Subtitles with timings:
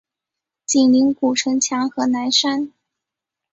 [0.65, 2.73] 紧邻古城墙和南山。